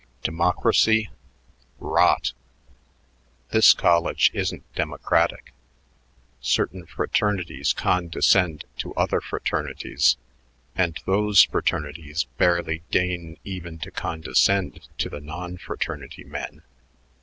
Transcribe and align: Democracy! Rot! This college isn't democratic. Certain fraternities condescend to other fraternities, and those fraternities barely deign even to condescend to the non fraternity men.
Democracy! 0.23 1.11
Rot! 1.77 2.33
This 3.51 3.71
college 3.71 4.31
isn't 4.33 4.63
democratic. 4.73 5.53
Certain 6.39 6.87
fraternities 6.87 7.71
condescend 7.71 8.65
to 8.79 8.95
other 8.95 9.21
fraternities, 9.21 10.17
and 10.75 10.99
those 11.05 11.43
fraternities 11.43 12.23
barely 12.39 12.81
deign 12.89 13.37
even 13.43 13.77
to 13.77 13.91
condescend 13.91 14.87
to 14.97 15.07
the 15.07 15.21
non 15.21 15.57
fraternity 15.59 16.23
men. 16.23 16.63